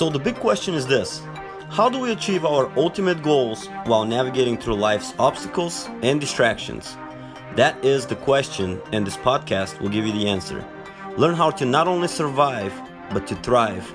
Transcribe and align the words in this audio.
So, 0.00 0.08
the 0.08 0.18
big 0.18 0.36
question 0.36 0.72
is 0.72 0.86
this 0.86 1.20
How 1.68 1.90
do 1.90 1.98
we 1.98 2.12
achieve 2.12 2.46
our 2.46 2.72
ultimate 2.74 3.22
goals 3.22 3.66
while 3.84 4.06
navigating 4.06 4.56
through 4.56 4.76
life's 4.76 5.12
obstacles 5.18 5.90
and 6.00 6.18
distractions? 6.18 6.96
That 7.54 7.84
is 7.84 8.06
the 8.06 8.16
question, 8.16 8.80
and 8.92 9.06
this 9.06 9.18
podcast 9.18 9.78
will 9.78 9.90
give 9.90 10.06
you 10.06 10.14
the 10.14 10.26
answer. 10.26 10.64
Learn 11.18 11.34
how 11.34 11.50
to 11.50 11.66
not 11.66 11.86
only 11.86 12.08
survive, 12.08 12.72
but 13.12 13.26
to 13.26 13.34
thrive, 13.42 13.94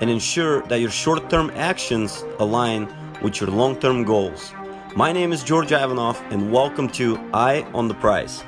and 0.00 0.10
ensure 0.10 0.62
that 0.62 0.80
your 0.80 0.90
short 0.90 1.30
term 1.30 1.52
actions 1.54 2.24
align 2.40 2.92
with 3.22 3.40
your 3.40 3.50
long 3.50 3.78
term 3.78 4.02
goals. 4.02 4.52
My 4.96 5.12
name 5.12 5.32
is 5.32 5.44
George 5.44 5.70
Ivanov, 5.70 6.20
and 6.30 6.50
welcome 6.50 6.88
to 6.98 7.16
Eye 7.32 7.62
on 7.72 7.86
the 7.86 7.94
Prize. 7.94 8.42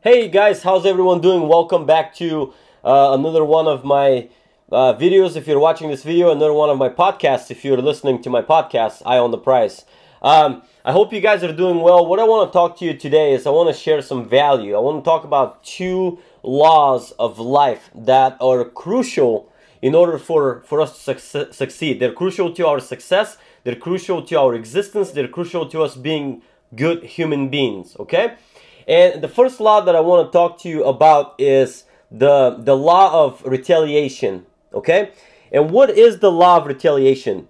Hey 0.00 0.28
guys, 0.28 0.62
how's 0.62 0.86
everyone 0.86 1.20
doing? 1.20 1.48
Welcome 1.48 1.86
back 1.86 2.14
to 2.16 2.54
uh, 2.84 3.16
another 3.18 3.44
one 3.44 3.66
of 3.66 3.84
my 3.84 4.28
uh, 4.70 4.94
videos 4.94 5.36
if 5.36 5.46
you're 5.46 5.58
watching 5.58 5.90
this 5.90 6.02
video, 6.02 6.30
another 6.30 6.52
one 6.52 6.70
of 6.70 6.78
my 6.78 6.88
podcasts 6.88 7.50
if 7.50 7.64
you're 7.64 7.76
listening 7.76 8.22
to 8.22 8.30
my 8.30 8.42
podcast, 8.42 9.02
Eye 9.04 9.18
on 9.18 9.30
the 9.30 9.38
Prize. 9.38 9.84
Um, 10.22 10.62
I 10.84 10.92
hope 10.92 11.12
you 11.12 11.20
guys 11.20 11.42
are 11.42 11.52
doing 11.52 11.80
well. 11.80 12.06
What 12.06 12.18
I 12.20 12.24
want 12.24 12.48
to 12.48 12.52
talk 12.52 12.78
to 12.78 12.84
you 12.84 12.94
today 12.94 13.32
is 13.32 13.46
I 13.46 13.50
want 13.50 13.74
to 13.74 13.80
share 13.80 14.02
some 14.02 14.28
value. 14.28 14.74
I 14.74 14.80
want 14.80 15.04
to 15.04 15.08
talk 15.08 15.24
about 15.24 15.62
two 15.64 16.18
laws 16.42 17.12
of 17.18 17.38
life 17.38 17.90
that 17.94 18.36
are 18.40 18.64
crucial 18.64 19.52
in 19.80 19.94
order 19.94 20.18
for, 20.18 20.62
for 20.62 20.80
us 20.80 21.04
to 21.04 21.18
succeed. 21.52 22.00
They're 22.00 22.12
crucial 22.12 22.52
to 22.54 22.66
our 22.66 22.80
success, 22.80 23.36
they're 23.64 23.76
crucial 23.76 24.22
to 24.22 24.34
our 24.36 24.54
existence, 24.54 25.10
they're 25.10 25.28
crucial 25.28 25.68
to 25.68 25.82
us 25.82 25.96
being 25.96 26.42
good 26.74 27.02
human 27.02 27.48
beings, 27.48 27.96
okay? 27.98 28.36
And 28.86 29.22
the 29.22 29.28
first 29.28 29.60
law 29.60 29.80
that 29.80 29.94
I 29.94 30.00
want 30.00 30.26
to 30.26 30.32
talk 30.32 30.58
to 30.60 30.68
you 30.68 30.84
about 30.84 31.34
is 31.38 31.84
the 32.12 32.56
the 32.58 32.76
law 32.76 33.24
of 33.24 33.42
retaliation 33.44 34.44
okay? 34.74 35.12
And 35.50 35.70
what 35.70 35.90
is 35.90 36.18
the 36.18 36.30
law 36.30 36.58
of 36.58 36.66
retaliation? 36.66 37.48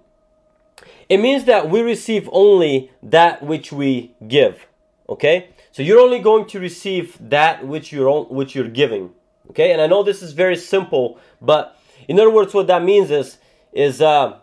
It 1.09 1.17
means 1.17 1.45
that 1.45 1.69
we 1.69 1.81
receive 1.81 2.29
only 2.31 2.91
that 3.01 3.43
which 3.43 3.71
we 3.71 4.15
give 4.27 4.67
okay? 5.09 5.49
So 5.71 5.81
you're 5.81 5.99
only 5.99 6.19
going 6.19 6.45
to 6.47 6.59
receive 6.59 7.17
that 7.19 7.67
which 7.67 7.91
you're 7.91 8.23
which 8.25 8.55
you're 8.55 8.69
giving 8.69 9.11
okay? 9.49 9.73
And 9.73 9.81
i 9.81 9.87
know 9.87 10.01
this 10.01 10.21
is 10.21 10.31
very 10.31 10.55
simple 10.55 11.19
but 11.41 11.77
in 12.07 12.19
other 12.19 12.29
words 12.31 12.53
what 12.53 12.67
that 12.67 12.83
means 12.83 13.11
is 13.11 13.37
is 13.73 14.01
uh 14.01 14.37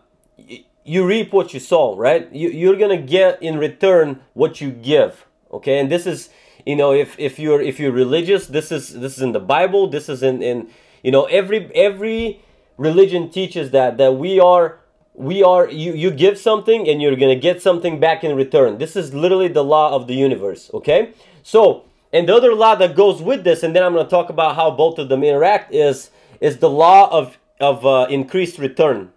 you 0.83 1.05
reap 1.05 1.33
what 1.33 1.53
you 1.53 1.59
sow 1.59 1.95
right? 1.95 2.31
You, 2.31 2.49
you're 2.49 2.77
gonna 2.77 3.01
get 3.01 3.41
in 3.41 3.57
return 3.57 4.21
what 4.33 4.61
you 4.61 4.69
give 4.69 5.25
okay? 5.51 5.79
And 5.79 5.91
this 5.91 6.05
is 6.05 6.29
you 6.65 6.75
know 6.75 6.91
if 6.93 7.17
if 7.19 7.39
you're 7.39 7.61
if 7.61 7.79
you're 7.79 7.91
religious 7.91 8.47
this 8.47 8.71
is 8.71 8.99
this 8.99 9.17
is 9.17 9.21
in 9.21 9.31
the 9.31 9.39
bible 9.39 9.87
this 9.87 10.09
is 10.09 10.21
in 10.23 10.41
in 10.41 10.67
you 11.03 11.11
know 11.11 11.25
every 11.25 11.73
every 11.75 12.41
religion 12.77 13.29
teaches 13.29 13.71
that 13.71 13.97
that 13.97 14.15
we 14.15 14.39
are 14.39 14.79
we 15.13 15.43
are 15.43 15.69
you 15.69 15.93
you 15.93 16.09
give 16.11 16.37
something 16.37 16.87
and 16.87 17.01
you're 17.01 17.15
gonna 17.15 17.35
get 17.35 17.61
something 17.61 17.99
back 17.99 18.23
in 18.23 18.35
return. 18.35 18.77
This 18.77 18.95
is 18.95 19.13
literally 19.13 19.49
the 19.49 19.63
law 19.63 19.93
of 19.93 20.07
the 20.07 20.15
universe 20.15 20.71
okay? 20.73 21.13
So 21.43 21.85
and 22.13 22.27
the 22.27 22.35
other 22.35 22.55
law 22.55 22.75
that 22.75 22.95
goes 22.95 23.21
with 23.21 23.43
this 23.43 23.63
and 23.63 23.75
then 23.75 23.83
i'm 23.83 23.93
gonna 23.93 24.09
talk 24.09 24.29
about 24.29 24.55
how 24.55 24.71
both 24.71 24.99
of 24.99 25.09
them 25.09 25.23
interact 25.23 25.73
is 25.73 26.09
is 26.39 26.57
the 26.57 26.69
law 26.69 27.09
of 27.11 27.37
of 27.59 27.85
uh, 27.85 28.07
increased 28.09 28.57
return 28.57 29.11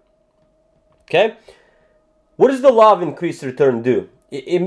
okay? 1.02 1.36
What 2.36 2.48
does 2.48 2.62
the 2.62 2.72
law 2.72 2.92
of 2.92 3.02
increased 3.02 3.42
return 3.42 3.82
do? 3.82 4.08
It, 4.30 4.44
it, 4.46 4.60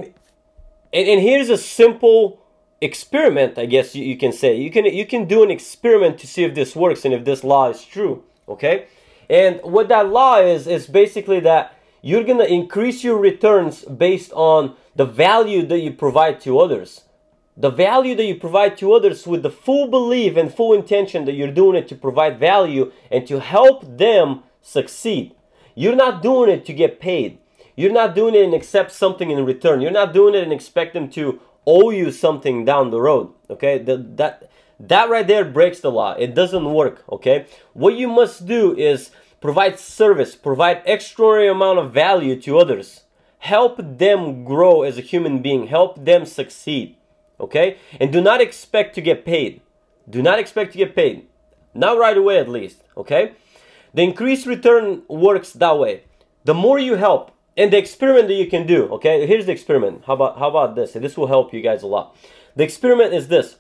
and, 0.94 1.08
and 1.10 1.22
here's 1.22 1.50
a 1.50 1.58
simple 1.58 2.42
experiment 2.80 3.58
i 3.58 3.66
guess 3.66 3.96
you, 3.96 4.04
you 4.04 4.18
can 4.18 4.32
say. 4.32 4.56
You 4.56 4.70
can 4.70 4.86
you 4.86 5.06
can 5.06 5.26
do 5.26 5.44
an 5.44 5.52
experiment 5.52 6.20
to 6.20 6.28
see 6.28 6.44
if 6.44 6.54
this 6.54 6.76
works 6.76 7.06
and 7.06 7.14
if 7.14 7.26
this 7.26 7.44
law 7.44 7.70
is 7.70 7.84
true 7.84 8.24
okay? 8.48 8.88
And 9.30 9.60
what 9.64 9.90
that 9.90 10.10
law 10.10 10.38
is 10.40 10.68
is 10.68 10.88
basically 10.88 11.40
that 11.42 11.74
you're 12.02 12.24
to 12.24 12.48
increase 12.48 13.04
your 13.04 13.18
returns 13.18 13.84
based 13.84 14.32
on 14.34 14.76
the 14.96 15.06
value 15.06 15.66
that 15.66 15.80
you 15.80 15.92
provide 15.92 16.40
to 16.42 16.60
others. 16.60 17.04
The 17.58 17.70
value 17.72 18.16
that 18.16 18.26
you 18.26 18.36
provide 18.36 18.78
to 18.78 18.94
others 18.94 19.26
with 19.26 19.44
the 19.44 19.50
full 19.50 19.88
belief 19.88 20.38
and 20.38 20.54
full 20.54 20.74
intention 20.74 21.26
that 21.26 21.34
you're 21.34 21.52
doing 21.52 21.76
it 21.76 21.88
to 21.90 21.96
provide 21.96 22.40
value 22.40 22.92
and 23.12 23.28
to 23.28 23.40
help 23.40 23.98
them 23.98 24.44
succeed. 24.62 25.34
You're 25.76 25.96
not 25.96 26.22
doing 26.22 26.52
it 26.52 26.66
to 26.66 26.74
get 26.74 27.00
paid. 27.00 27.40
You're 27.76 27.92
not 27.92 28.16
doing 28.16 28.36
it 28.36 28.44
and 28.44 28.54
accept 28.54 28.92
something 28.92 29.30
in 29.30 29.44
return. 29.46 29.82
You're 29.82 29.92
not 29.92 30.14
doing 30.14 30.36
it 30.36 30.44
and 30.44 30.54
expect 30.54 30.94
them 30.94 31.10
to 31.12 31.40
owe 31.68 31.92
you 31.92 32.12
something 32.12 32.66
down 32.66 32.90
the 32.90 33.02
road. 33.02 33.34
Okay, 33.50 33.78
the, 33.78 33.98
that 34.16 34.50
that 34.80 35.10
right 35.10 35.28
there 35.28 35.46
breaks 35.46 35.80
the 35.80 35.92
law. 35.92 36.14
It 36.14 36.34
doesn't 36.34 36.74
work. 36.74 37.04
Okay, 37.12 37.46
what 37.74 37.96
you 37.96 38.08
must 38.08 38.48
do 38.48 38.76
is 38.76 39.12
provide 39.42 39.78
service, 39.78 40.36
provide 40.36 40.82
extraordinary 40.86 41.52
amount 41.52 41.78
of 41.78 41.94
value 41.94 42.40
to 42.42 42.58
others, 42.58 43.04
help 43.40 43.78
them 43.78 44.44
grow 44.44 44.82
as 44.82 44.98
a 44.98 45.02
human 45.02 45.42
being, 45.42 45.68
help 45.68 46.04
them 46.04 46.26
succeed. 46.26 46.96
Okay, 47.40 47.78
and 48.00 48.12
do 48.12 48.22
not 48.22 48.42
expect 48.42 48.96
to 48.96 49.02
get 49.02 49.26
paid. 49.26 49.62
Do 50.10 50.22
not 50.22 50.40
expect 50.40 50.72
to 50.72 50.78
get 50.80 50.96
paid. 50.96 51.28
Not 51.74 52.00
right 52.00 52.18
away, 52.18 52.40
at 52.40 52.50
least. 52.50 52.82
Okay, 52.96 53.34
the 53.94 54.04
increased 54.04 54.48
return 54.48 55.04
works 55.08 55.54
that 55.54 55.78
way. 55.78 56.04
The 56.46 56.54
more 56.54 56.80
you 56.80 56.96
help, 56.96 57.32
and 57.58 57.74
the 57.74 57.78
experiment 57.78 58.28
that 58.28 58.36
you 58.36 58.48
can 58.48 58.68
do 58.68 58.86
okay? 58.94 59.26
Here's 59.26 59.48
the 59.48 59.52
experiment. 59.52 60.04
How 60.06 60.14
about 60.14 60.38
how 60.38 60.50
about 60.50 60.76
this? 60.76 60.94
This 60.94 61.18
will 61.18 61.28
help 61.28 61.54
you 61.54 61.62
guys 61.62 61.82
a 61.84 61.88
lot. 61.88 62.16
The 62.56 62.64
experiment 62.64 63.14
is 63.14 63.28
this. 63.28 63.58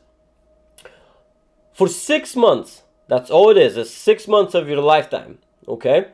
For 1.73 1.87
six 1.87 2.35
months 2.35 2.83
that's 3.07 3.31
all 3.31 3.49
it 3.49 3.57
is 3.57 3.77
is 3.77 3.93
six 3.93 4.27
months 4.27 4.53
of 4.53 4.67
your 4.67 4.81
lifetime 4.81 5.39
okay? 5.67 6.07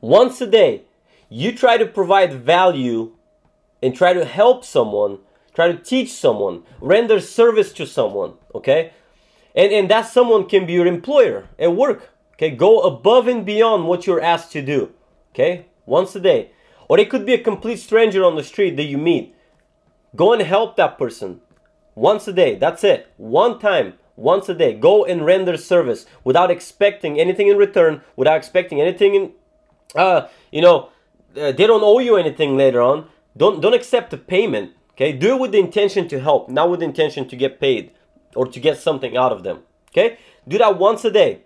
Once 0.00 0.40
a 0.40 0.46
day 0.46 0.82
you 1.28 1.52
try 1.52 1.76
to 1.76 1.86
provide 1.86 2.32
value 2.32 3.12
and 3.82 3.94
try 3.94 4.12
to 4.12 4.24
help 4.24 4.64
someone 4.64 5.18
try 5.54 5.68
to 5.68 5.76
teach 5.76 6.12
someone 6.12 6.62
render 6.80 7.20
service 7.20 7.72
to 7.72 7.86
someone 7.86 8.34
okay? 8.54 8.92
And 9.54 9.72
and 9.72 9.90
that 9.90 10.06
someone 10.06 10.48
can 10.48 10.66
be 10.66 10.74
your 10.74 10.86
employer 10.86 11.48
at 11.58 11.74
work 11.74 12.10
okay? 12.34 12.50
Go 12.50 12.80
above 12.80 13.28
and 13.28 13.44
beyond 13.44 13.86
what 13.86 14.06
you're 14.06 14.22
asked 14.22 14.52
to 14.52 14.62
do 14.62 14.92
okay? 15.32 15.66
Once 15.84 16.14
a 16.14 16.20
day 16.20 16.50
or 16.88 16.98
it 16.98 17.10
could 17.10 17.26
be 17.26 17.34
a 17.34 17.42
complete 17.42 17.78
stranger 17.78 18.24
on 18.24 18.36
the 18.36 18.42
street 18.42 18.76
that 18.76 18.84
you 18.84 18.98
meet. 18.98 19.34
Go 20.16 20.32
and 20.32 20.42
help 20.42 20.76
that 20.76 20.98
person 20.98 21.40
once 21.94 22.26
a 22.26 22.32
day. 22.32 22.56
That's 22.56 22.82
it. 22.82 23.12
One 23.16 23.58
time, 23.58 23.94
once 24.16 24.48
a 24.48 24.54
day. 24.54 24.74
Go 24.74 25.04
and 25.04 25.24
render 25.24 25.56
service 25.56 26.06
without 26.24 26.50
expecting 26.50 27.20
anything 27.20 27.48
in 27.48 27.56
return, 27.56 28.02
without 28.16 28.36
expecting 28.36 28.80
anything 28.80 29.14
in, 29.14 29.32
uh, 29.94 30.28
you 30.50 30.60
know, 30.60 30.90
uh, 31.36 31.52
they 31.52 31.66
don't 31.66 31.82
owe 31.82 31.98
you 31.98 32.16
anything 32.16 32.56
later 32.56 32.82
on. 32.82 33.08
Don't 33.36 33.60
don't 33.60 33.74
accept 33.74 34.10
the 34.10 34.18
payment. 34.18 34.72
Okay, 34.92 35.12
do 35.12 35.34
it 35.34 35.40
with 35.40 35.52
the 35.52 35.60
intention 35.60 36.08
to 36.08 36.18
help, 36.18 36.48
not 36.48 36.70
with 36.70 36.80
the 36.80 36.86
intention 36.86 37.28
to 37.28 37.36
get 37.36 37.60
paid 37.60 37.92
or 38.34 38.46
to 38.46 38.58
get 38.58 38.78
something 38.78 39.16
out 39.16 39.30
of 39.30 39.44
them. 39.44 39.60
Okay, 39.90 40.18
do 40.46 40.58
that 40.58 40.78
once 40.78 41.04
a 41.04 41.10
day 41.10 41.42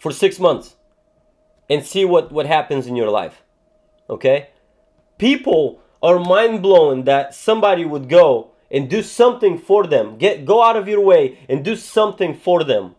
for 0.00 0.10
six 0.10 0.40
months 0.40 0.74
and 1.70 1.84
see 1.84 2.04
what 2.04 2.32
what 2.32 2.46
happens 2.46 2.86
in 2.86 2.96
your 2.96 3.10
life. 3.10 3.42
Okay, 4.10 4.48
people 5.18 5.80
are 6.02 6.18
mind 6.18 6.62
blown 6.62 7.04
that 7.04 7.34
somebody 7.34 7.84
would 7.84 8.08
go 8.08 8.50
and 8.70 8.90
do 8.90 9.02
something 9.02 9.56
for 9.58 9.86
them. 9.86 10.18
Get 10.18 10.44
go 10.44 10.62
out 10.62 10.76
of 10.76 10.88
your 10.88 11.00
way 11.00 11.38
and 11.48 11.64
do 11.64 11.76
something 11.76 12.34
for 12.34 12.64
them. 12.64 12.94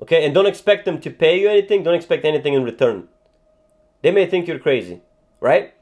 Okay? 0.00 0.24
And 0.24 0.34
don't 0.34 0.46
expect 0.46 0.84
them 0.84 1.00
to 1.00 1.10
pay 1.10 1.40
you 1.40 1.48
anything, 1.48 1.82
don't 1.82 1.94
expect 1.94 2.24
anything 2.24 2.54
in 2.54 2.64
return. 2.64 3.08
They 4.02 4.10
may 4.10 4.26
think 4.26 4.46
you're 4.46 4.58
crazy, 4.58 5.00
right? 5.40 5.74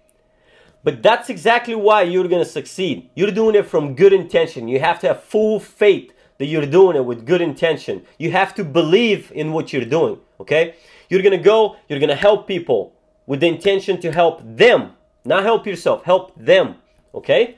But 0.83 1.03
that's 1.03 1.31
exactly 1.31 1.75
why 1.75 2.03
you're 2.03 2.29
to 2.29 2.45
succeed. 2.45 3.11
You're 3.15 3.31
doing 3.31 3.55
it 3.55 3.67
from 3.67 3.95
good 3.95 4.13
intention. 4.13 4.69
You 4.69 4.81
have 4.81 5.01
to 5.01 5.09
have 5.09 5.23
full 5.23 5.59
faith 5.59 6.13
that 6.39 6.47
you're 6.47 6.67
doing 6.67 6.97
it 6.97 7.05
with 7.05 7.25
good 7.25 7.41
intention. 7.41 8.05
You 8.19 8.33
have 8.33 8.55
to 8.57 8.65
believe 8.65 9.33
in 9.35 9.53
what 9.53 9.73
you're 9.73 9.85
doing, 9.85 10.19
okay? 10.41 10.75
You're 11.09 11.23
to 11.23 11.39
go, 11.39 11.77
you're 11.89 12.00
to 12.00 12.15
help 12.15 12.47
people 12.47 12.93
with 13.27 13.41
the 13.41 13.47
intention 13.47 14.00
to 14.00 14.12
help 14.12 14.41
them 14.45 14.94
not 15.25 15.43
help 15.43 15.67
yourself, 15.67 16.05
help 16.05 16.32
them. 16.37 16.76
Okay? 17.15 17.56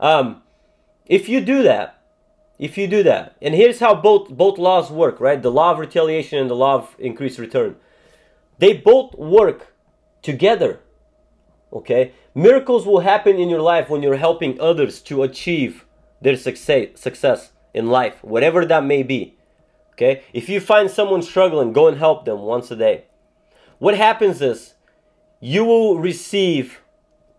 Um, 0.00 0.42
if 1.06 1.28
you 1.28 1.40
do 1.40 1.62
that, 1.62 2.00
if 2.58 2.78
you 2.78 2.86
do 2.86 3.02
that, 3.02 3.36
and 3.42 3.54
here's 3.54 3.80
how 3.80 3.94
both 3.94 4.28
both 4.28 4.58
laws 4.58 4.90
work, 4.90 5.20
right? 5.20 5.42
The 5.42 5.50
law 5.50 5.72
of 5.72 5.78
retaliation 5.78 6.38
and 6.38 6.48
the 6.48 6.54
law 6.54 6.76
of 6.76 6.94
increased 6.98 7.38
return. 7.38 7.76
They 8.58 8.74
both 8.74 9.14
work 9.14 9.74
together. 10.22 10.80
Okay? 11.72 12.12
Miracles 12.34 12.86
will 12.86 13.00
happen 13.00 13.36
in 13.36 13.48
your 13.48 13.60
life 13.60 13.88
when 13.88 14.02
you're 14.02 14.16
helping 14.16 14.60
others 14.60 15.00
to 15.02 15.22
achieve 15.22 15.84
their 16.20 16.36
success 16.36 16.88
success 16.94 17.50
in 17.74 17.86
life, 17.86 18.22
whatever 18.22 18.64
that 18.64 18.84
may 18.84 19.02
be. 19.02 19.36
Okay? 19.94 20.22
If 20.32 20.48
you 20.48 20.60
find 20.60 20.90
someone 20.90 21.22
struggling, 21.22 21.72
go 21.72 21.88
and 21.88 21.98
help 21.98 22.24
them 22.24 22.40
once 22.40 22.70
a 22.70 22.76
day. 22.76 23.04
What 23.78 23.96
happens 23.96 24.40
is 24.40 24.74
you 25.40 25.64
will 25.64 25.98
receive 25.98 26.81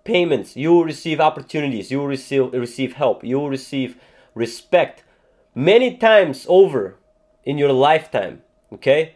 payments, 0.04 0.56
you 0.56 0.72
will 0.72 0.86
receive 0.86 1.20
opportunities, 1.20 1.92
you 1.92 2.00
will 2.00 2.08
receive, 2.08 2.54
receive 2.54 2.94
help, 2.94 3.24
you 3.24 3.40
will 3.40 3.50
receive 3.50 3.98
respect 4.36 5.04
many 5.56 5.98
times 5.98 6.46
over 6.50 6.98
in 7.44 7.58
your 7.58 7.72
lifetime. 7.72 8.42
Okay? 8.72 9.16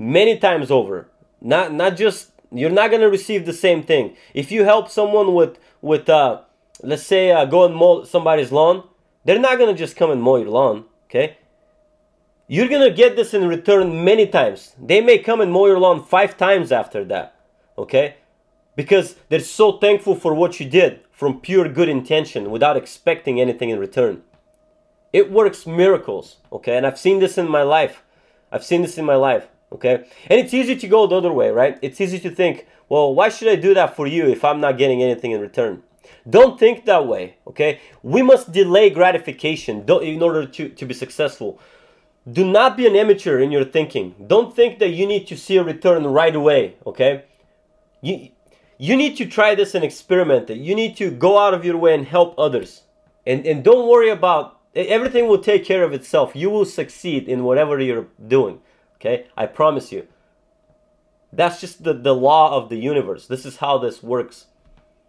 many 0.00 0.38
times 0.38 0.70
over. 0.70 1.08
Not 1.40 1.72
not 1.72 1.96
just 1.96 2.32
you're 2.50 2.70
not 2.70 2.90
gonna 2.90 3.08
receive 3.08 3.46
the 3.46 3.52
same 3.52 3.82
thing. 3.82 4.16
If 4.34 4.50
you 4.50 4.64
help 4.64 4.88
someone 4.88 5.34
with 5.34 5.58
with 5.82 6.08
uh, 6.08 6.40
let's 6.82 7.04
say 7.04 7.30
uh, 7.30 7.44
go 7.44 7.64
and 7.64 7.74
mow 7.76 8.04
somebody's 8.04 8.50
lawn, 8.50 8.82
they're 9.24 9.38
not 9.38 9.58
gonna 9.58 9.74
just 9.74 9.96
come 9.96 10.10
and 10.10 10.22
mow 10.22 10.36
your 10.36 10.48
lawn. 10.48 10.86
Okay, 11.04 11.36
you're 12.48 12.68
gonna 12.68 12.90
get 12.90 13.14
this 13.14 13.34
in 13.34 13.46
return 13.46 14.04
many 14.04 14.26
times. 14.26 14.74
They 14.82 15.00
may 15.00 15.18
come 15.18 15.40
and 15.40 15.52
mow 15.52 15.66
your 15.66 15.78
lawn 15.78 16.02
five 16.02 16.36
times 16.36 16.72
after 16.72 17.04
that. 17.04 17.36
Okay, 17.76 18.16
because 18.76 19.16
they're 19.28 19.40
so 19.40 19.72
thankful 19.72 20.14
for 20.14 20.34
what 20.34 20.60
you 20.60 20.68
did 20.68 21.00
from 21.10 21.40
pure 21.40 21.68
good 21.68 21.88
intention 21.88 22.50
without 22.50 22.76
expecting 22.76 23.40
anything 23.40 23.70
in 23.70 23.78
return. 23.78 24.22
It 25.12 25.30
works 25.30 25.66
miracles. 25.66 26.36
Okay, 26.52 26.76
and 26.76 26.86
I've 26.86 26.98
seen 26.98 27.18
this 27.18 27.36
in 27.36 27.48
my 27.48 27.62
life. 27.62 28.02
I've 28.52 28.64
seen 28.64 28.82
this 28.82 28.98
in 28.98 29.04
my 29.04 29.16
life. 29.16 29.48
Okay? 29.72 30.04
And 30.26 30.40
it's 30.40 30.54
easy 30.54 30.76
to 30.76 30.88
go 30.88 31.06
the 31.06 31.16
other 31.16 31.32
way, 31.32 31.50
right? 31.50 31.78
It's 31.82 32.00
easy 32.00 32.18
to 32.20 32.30
think, 32.30 32.66
well, 32.88 33.14
why 33.14 33.28
should 33.28 33.48
I 33.48 33.56
do 33.56 33.74
that 33.74 33.94
for 33.94 34.06
you 34.06 34.26
if 34.26 34.44
I'm 34.44 34.60
not 34.60 34.78
getting 34.78 35.02
anything 35.02 35.30
in 35.30 35.40
return? 35.40 35.82
Don't 36.28 36.58
think 36.58 36.84
that 36.84 37.06
way, 37.06 37.36
okay? 37.46 37.80
We 38.02 38.22
must 38.22 38.52
delay 38.52 38.90
gratification 38.90 39.84
in 39.88 40.22
order 40.22 40.44
to, 40.46 40.68
to 40.68 40.86
be 40.86 40.94
successful. 40.94 41.60
Do 42.30 42.44
not 42.44 42.76
be 42.76 42.86
an 42.86 42.96
amateur 42.96 43.38
in 43.38 43.50
your 43.50 43.64
thinking. 43.64 44.14
Don't 44.26 44.54
think 44.54 44.78
that 44.80 44.90
you 44.90 45.06
need 45.06 45.26
to 45.28 45.36
see 45.36 45.56
a 45.56 45.64
return 45.64 46.04
right 46.06 46.34
away, 46.34 46.76
okay? 46.84 47.24
You, 48.02 48.30
you 48.82 48.96
need 48.96 49.14
to 49.18 49.26
try 49.26 49.54
this 49.54 49.74
and 49.74 49.84
experiment 49.84 50.48
it. 50.48 50.56
You 50.56 50.74
need 50.74 50.96
to 50.96 51.10
go 51.10 51.36
out 51.36 51.52
of 51.52 51.66
your 51.66 51.76
way 51.76 51.92
and 51.92 52.06
help 52.06 52.34
others. 52.38 52.84
And, 53.26 53.46
and 53.46 53.62
don't 53.62 53.86
worry 53.86 54.08
about 54.08 54.58
everything 54.74 55.28
will 55.28 55.42
take 55.42 55.66
care 55.66 55.84
of 55.84 55.92
itself. 55.92 56.34
You 56.34 56.48
will 56.48 56.64
succeed 56.64 57.28
in 57.28 57.44
whatever 57.44 57.78
you're 57.78 58.06
doing. 58.26 58.62
Okay? 58.96 59.26
I 59.36 59.44
promise 59.44 59.92
you. 59.92 60.08
That's 61.30 61.60
just 61.60 61.84
the, 61.84 61.92
the 61.92 62.14
law 62.14 62.56
of 62.56 62.70
the 62.70 62.78
universe. 62.78 63.26
This 63.26 63.44
is 63.44 63.58
how 63.58 63.76
this 63.76 64.02
works. 64.02 64.46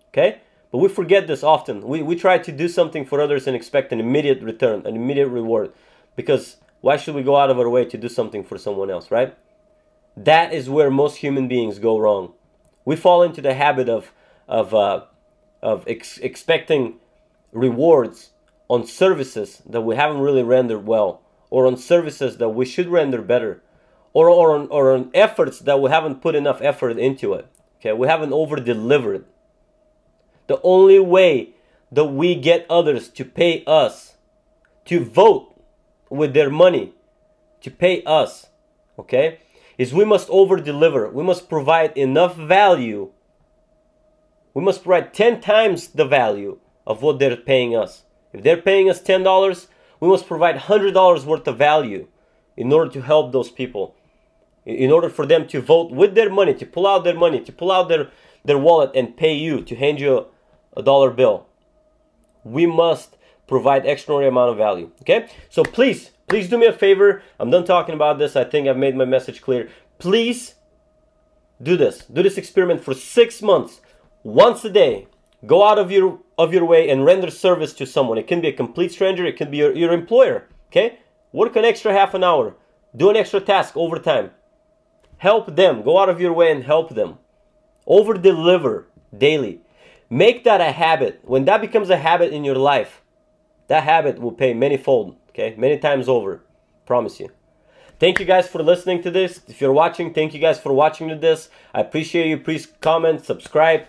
Okay? 0.09 0.41
But 0.69 0.79
we 0.79 0.89
forget 0.89 1.27
this 1.27 1.41
often. 1.41 1.81
We, 1.81 2.01
we 2.01 2.17
try 2.17 2.39
to 2.39 2.51
do 2.51 2.67
something 2.67 3.05
for 3.05 3.21
others 3.21 3.47
and 3.47 3.55
expect 3.55 3.93
an 3.93 4.01
immediate 4.01 4.43
return, 4.43 4.85
an 4.85 4.97
immediate 4.97 5.29
reward. 5.29 5.71
Because 6.17 6.57
why 6.81 6.97
should 6.97 7.15
we 7.15 7.23
go 7.23 7.37
out 7.37 7.49
of 7.49 7.57
our 7.57 7.69
way 7.69 7.85
to 7.85 7.97
do 7.97 8.09
something 8.09 8.43
for 8.43 8.57
someone 8.57 8.91
else, 8.91 9.09
right? 9.11 9.33
That 10.17 10.51
is 10.51 10.69
where 10.69 10.91
most 10.91 11.17
human 11.17 11.47
beings 11.47 11.79
go 11.79 11.97
wrong. 11.97 12.33
We 12.85 12.95
fall 12.95 13.23
into 13.23 13.41
the 13.41 13.53
habit 13.53 13.89
of, 13.89 14.11
of, 14.47 14.73
uh, 14.73 15.01
of 15.61 15.83
ex- 15.87 16.17
expecting 16.19 16.95
rewards 17.51 18.31
on 18.67 18.85
services 18.85 19.61
that 19.65 19.81
we 19.81 19.95
haven't 19.95 20.21
really 20.21 20.43
rendered 20.43 20.85
well, 20.85 21.21
or 21.49 21.67
on 21.67 21.77
services 21.77 22.37
that 22.37 22.49
we 22.49 22.65
should 22.65 22.87
render 22.87 23.21
better 23.21 23.61
or, 24.13 24.29
or, 24.29 24.55
on, 24.55 24.67
or 24.69 24.93
on 24.93 25.09
efforts 25.13 25.59
that 25.59 25.81
we 25.81 25.89
haven't 25.89 26.21
put 26.21 26.35
enough 26.35 26.61
effort 26.61 26.97
into 26.97 27.33
it. 27.33 27.47
Okay, 27.79 27.93
we 27.93 28.07
haven't 28.07 28.33
over 28.33 28.57
delivered. 28.57 29.25
The 30.47 30.59
only 30.63 30.99
way 30.99 31.51
that 31.91 32.05
we 32.05 32.35
get 32.35 32.65
others 32.69 33.09
to 33.09 33.25
pay 33.25 33.63
us, 33.65 34.15
to 34.85 35.03
vote 35.03 35.55
with 36.09 36.33
their 36.33 36.49
money, 36.49 36.93
to 37.61 37.71
pay 37.71 38.03
us, 38.03 38.47
okay, 38.99 39.39
is 39.81 39.93
we 39.93 40.05
must 40.05 40.29
over 40.29 40.57
deliver. 40.57 41.09
We 41.09 41.23
must 41.23 41.49
provide 41.49 41.97
enough 41.97 42.35
value. 42.35 43.09
We 44.53 44.61
must 44.63 44.83
provide 44.83 45.13
10 45.13 45.41
times 45.41 45.87
the 45.87 46.05
value 46.05 46.59
of 46.85 47.01
what 47.01 47.17
they're 47.17 47.35
paying 47.35 47.75
us. 47.75 48.03
If 48.31 48.43
they're 48.43 48.61
paying 48.69 48.89
us 48.91 49.01
$10, 49.01 49.67
we 49.99 50.07
must 50.07 50.27
provide 50.27 50.55
$100 50.55 51.25
worth 51.25 51.47
of 51.47 51.57
value 51.57 52.07
in 52.55 52.71
order 52.71 52.91
to 52.91 53.01
help 53.01 53.31
those 53.31 53.49
people 53.49 53.95
in 54.65 54.91
order 54.91 55.09
for 55.09 55.25
them 55.25 55.47
to 55.47 55.59
vote 55.61 55.91
with 55.91 56.13
their 56.13 56.29
money, 56.29 56.53
to 56.53 56.65
pull 56.65 56.85
out 56.85 57.03
their 57.03 57.17
money, 57.17 57.39
to 57.39 57.51
pull 57.51 57.71
out 57.71 57.89
their, 57.89 58.09
their 58.45 58.59
wallet 58.59 58.91
and 58.93 59.17
pay 59.17 59.33
you, 59.33 59.61
to 59.63 59.75
hand 59.75 59.99
you 59.99 60.17
a, 60.17 60.79
a 60.79 60.83
dollar 60.83 61.09
bill, 61.09 61.47
we 62.43 62.67
must 62.67 63.17
provide 63.51 63.85
extraordinary 63.85 64.29
amount 64.29 64.49
of 64.49 64.57
value. 64.57 64.89
Okay? 65.01 65.27
So 65.49 65.63
please, 65.63 66.09
please 66.27 66.49
do 66.49 66.57
me 66.57 66.65
a 66.65 66.73
favor. 66.73 67.21
I'm 67.39 67.51
done 67.51 67.65
talking 67.65 67.93
about 67.93 68.17
this. 68.17 68.35
I 68.35 68.43
think 68.45 68.67
I've 68.67 68.77
made 68.77 68.95
my 68.95 69.05
message 69.05 69.41
clear. 69.41 69.69
Please 69.99 70.55
do 71.61 71.77
this. 71.77 72.05
Do 72.05 72.23
this 72.23 72.37
experiment 72.37 72.83
for 72.83 72.95
six 72.95 73.41
months, 73.41 73.81
once 74.23 74.65
a 74.65 74.69
day. 74.69 75.07
Go 75.45 75.67
out 75.67 75.77
of 75.77 75.91
your 75.91 76.19
of 76.37 76.53
your 76.53 76.65
way 76.65 76.89
and 76.89 77.05
render 77.05 77.29
service 77.29 77.73
to 77.73 77.85
someone. 77.85 78.17
It 78.17 78.27
can 78.27 78.41
be 78.41 78.47
a 78.47 78.53
complete 78.53 78.91
stranger, 78.91 79.25
it 79.25 79.37
can 79.37 79.51
be 79.51 79.57
your, 79.57 79.75
your 79.75 79.91
employer. 79.91 80.47
Okay? 80.69 80.99
Work 81.31 81.55
an 81.55 81.65
extra 81.65 81.93
half 81.93 82.15
an 82.15 82.23
hour. 82.23 82.55
Do 82.95 83.09
an 83.09 83.15
extra 83.15 83.39
task 83.39 83.77
overtime 83.77 84.31
Help 85.21 85.55
them. 85.55 85.83
Go 85.83 85.99
out 85.99 86.09
of 86.09 86.19
your 86.19 86.33
way 86.33 86.51
and 86.51 86.63
help 86.63 86.95
them. 86.95 87.19
Over 87.85 88.15
deliver 88.15 88.87
daily. 89.15 89.61
Make 90.09 90.43
that 90.45 90.61
a 90.61 90.71
habit. 90.71 91.19
When 91.21 91.45
that 91.45 91.61
becomes 91.61 91.91
a 91.91 91.97
habit 91.97 92.33
in 92.33 92.43
your 92.43 92.55
life, 92.55 93.00
that 93.71 93.85
habit 93.85 94.19
will 94.19 94.33
pay 94.33 94.53
many 94.53 94.75
fold, 94.75 95.15
okay? 95.29 95.55
Many 95.57 95.77
times 95.77 96.09
over. 96.09 96.43
Promise 96.85 97.21
you. 97.21 97.29
Thank 98.01 98.19
you 98.19 98.25
guys 98.25 98.45
for 98.45 98.61
listening 98.61 99.01
to 99.03 99.09
this. 99.09 99.39
If 99.47 99.61
you're 99.61 99.71
watching, 99.71 100.13
thank 100.13 100.33
you 100.33 100.41
guys 100.41 100.59
for 100.59 100.73
watching 100.73 101.07
this. 101.21 101.49
I 101.73 101.79
appreciate 101.79 102.27
you. 102.27 102.37
Please 102.37 102.67
comment, 102.81 103.23
subscribe, 103.23 103.85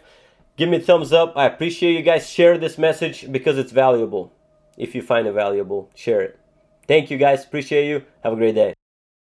give 0.56 0.68
me 0.68 0.78
thumbs 0.78 1.12
up. 1.12 1.32
I 1.34 1.46
appreciate 1.46 1.94
you 1.96 2.02
guys. 2.02 2.30
Share 2.30 2.58
this 2.58 2.78
message 2.78 3.32
because 3.32 3.58
it's 3.58 3.72
valuable. 3.72 4.32
If 4.76 4.94
you 4.94 5.02
find 5.02 5.26
it 5.26 5.32
valuable, 5.32 5.90
share 5.96 6.20
it. 6.20 6.38
Thank 6.86 7.10
you 7.10 7.18
guys. 7.18 7.44
Appreciate 7.44 7.88
you. 7.88 8.04
Have 8.22 8.34
a 8.34 8.36
great 8.36 8.54
day. 8.54 8.74